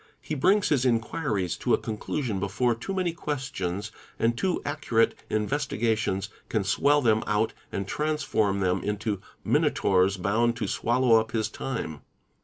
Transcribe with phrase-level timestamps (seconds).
[0.19, 5.79] He brings his inquiries to a conclusion before too many questions and too accurate investi
[5.79, 11.49] gations can swell them out and transform them into minotaurs bound to swallow up his
[11.49, 12.01] time.